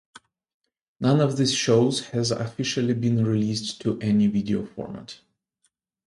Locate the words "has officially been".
2.07-3.23